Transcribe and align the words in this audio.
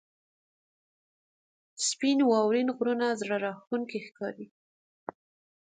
•سپین 1.87 2.19
واورین 2.29 2.67
غرونه 2.77 3.07
زړه 3.21 3.35
راښکونکي 3.43 3.99
ښکاري. 4.07 4.47